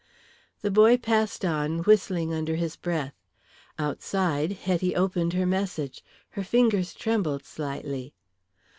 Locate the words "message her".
5.45-6.43